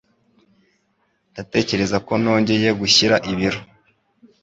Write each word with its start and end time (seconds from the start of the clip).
Ndatekereza 1.31 1.97
ko 2.05 2.13
nongeye 2.21 2.69
gushyira 2.79 3.15
ibiro. 3.31 3.59